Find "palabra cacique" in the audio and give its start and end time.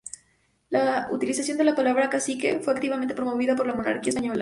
1.75-2.59